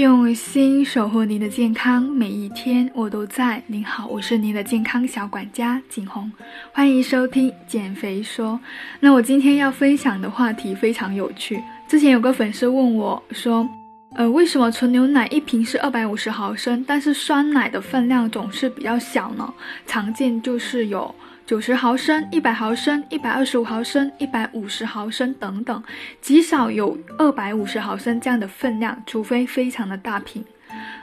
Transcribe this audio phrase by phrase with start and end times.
[0.00, 3.62] 用心守护您的健康，每一天我都在。
[3.66, 6.32] 您好，我是您的健康小管家景红，
[6.72, 8.58] 欢迎收听减肥说。
[8.98, 11.62] 那我今天要分享的话题非常有趣。
[11.86, 13.68] 之前有个粉丝问我说，
[14.14, 19.52] 呃，为什么纯牛奶一瓶是二百五十毫升，但是酸奶的分量总是比较小呢？
[19.86, 21.14] 常见就是有。
[21.50, 25.82] 九十毫升、一百毫升、一百二十五毫升、一百五十毫升等等，
[26.20, 30.44] 极少有二百五十毫升这样的分量，除非非常的大瓶。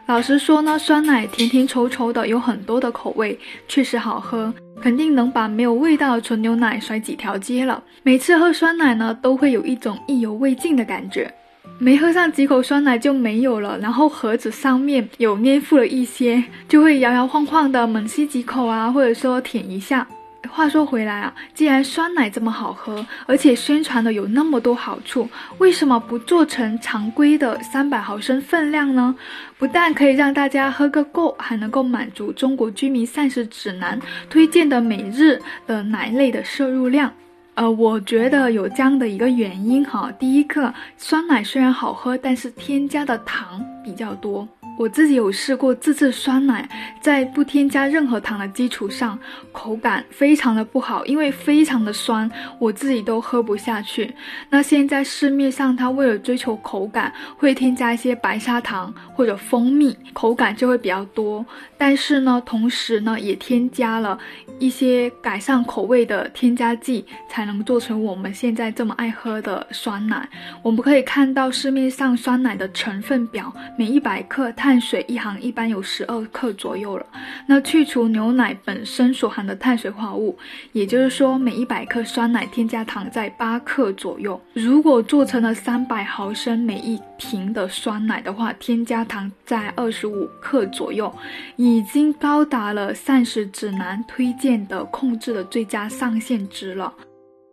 [0.06, 3.38] 老实说呢，酸奶甜甜稠稠的，有很多的口味，
[3.68, 7.84] 确实好喝，肯定能把没有味道的纯牛奶甩几条街了。
[8.04, 11.30] 每次喝酸奶呢，都会有一种意犹未尽的感觉，
[11.78, 20.08] 没喝上几口酸奶就没有了，然后盒子上面有粘附了一些，就会摇摇晃晃的猛吸几口啊，或者说舔一下。
[20.50, 25.28] 话说回来啊，既然酸奶这么好喝，而且宣传的有那么多好处，
[25.58, 29.16] 为什么不做成常规的三百毫升分量呢？
[29.58, 37.12] 不但可以让大家喝个够，还能够满足中国居民膳食指南推荐的每日的奶类的摄入量。
[37.56, 40.12] 呃，我觉得有这样的一个原因哈。
[40.20, 44.48] 第一个，酸奶虽然好喝，但是添加的糖比较多。
[44.78, 46.70] 我自己有试过自制酸奶，
[47.02, 49.18] 在不添加任何糖的基础上，
[49.52, 54.14] 口感非常的不好，因为非常的酸，我自己都喝不下去。
[54.52, 61.44] 那现在市面上，它为了追求口感，会添加一些白砂糖或者蜂蜜，口感就会比较多。
[61.76, 64.20] 但是呢，同时呢，也添加了
[64.60, 70.30] 一些改善口味的添加剂，才能做成我们现在这么爱喝的酸奶。
[70.62, 74.67] 我们可以看到市面上酸奶的成分表，每一百克它。
[74.68, 77.06] 碳水一行一般有十二克左右了。
[77.46, 80.38] 那去除牛奶本身所含的碳水化合物，
[80.74, 84.38] 也就是说每一百克酸奶添加糖在八克左右。
[84.52, 91.10] 如果做成了三百毫升每一瓶的酸奶的话，添加糖在二十五克左右，
[91.56, 96.94] 已经高达了膳食指南推荐的控制的最佳上限值了。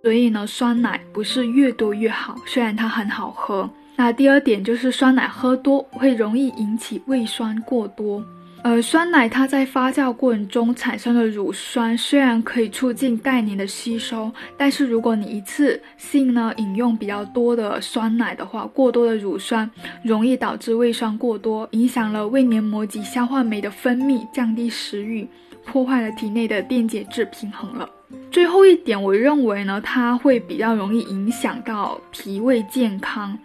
[0.02, 3.70] 所以呢，酸奶不是越多越好，虽然它很好喝。
[3.96, 8.22] 那第二点就是酸奶喝多会容易引起胃酸过多。
[8.62, 19.70] 呃，酸奶它在发酵过程中产生的乳酸，虽然可以促进钙磷的吸收，但是如果你一次性呢饮用比较多的酸奶的话，过多的乳酸
[20.02, 25.28] 容易导致胃酸过多，影响了胃黏膜及消化酶的分泌，降低食欲，
[25.66, 27.86] 破坏了体内的电解质平衡了。
[28.30, 33.38] 最后一点，我认为呢，它会比较容易影响到脾胃健康。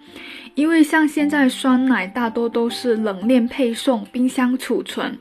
[0.55, 5.17] 因为像现在酸奶大多都是冷链配送、冰箱储存，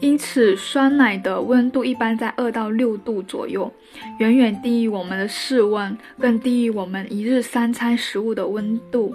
[0.00, 3.72] 因此酸奶的温度一般在二到六度左右，
[4.18, 9.14] 远远低于我们的室温，更低于我们一日三餐食物的温度。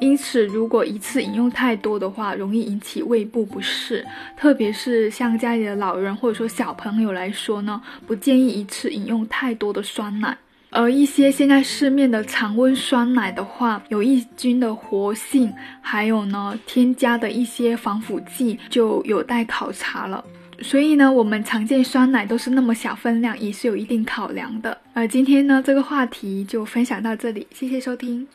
[0.00, 4.02] 因此，如果一次饮用太多的话，容易引起胃部不适，
[4.38, 10.36] 特别是像家里的老人或者说小朋友来说呢，不建议一次饮用太多的酸奶。
[10.72, 20.24] 而一些现在市面的常温酸奶的话，有益菌的活性，还有呢添加的一些防腐剂，就有待考察了。
[20.62, 24.78] 所以呢，我们常见酸奶都是那么小分量，也是有一定考量的。
[24.92, 28.28] 而今天呢，这个话题就分享到这里，谢谢收听。